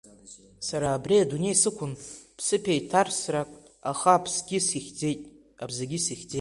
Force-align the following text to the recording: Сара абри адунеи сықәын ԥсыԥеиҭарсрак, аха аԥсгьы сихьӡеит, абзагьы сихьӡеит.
Сара 0.67 0.87
абри 0.97 1.15
адунеи 1.23 1.55
сықәын 1.61 1.91
ԥсыԥеиҭарсрак, 2.37 3.49
аха 3.91 4.09
аԥсгьы 4.13 4.59
сихьӡеит, 4.67 5.21
абзагьы 5.63 5.99
сихьӡеит. 6.05 6.29